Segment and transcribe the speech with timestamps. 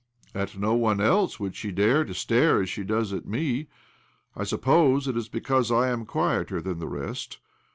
[0.33, 3.67] At no one else would she dare to stare as she does at me.
[4.35, 7.37] I suppose it is because I am quieter than the rest.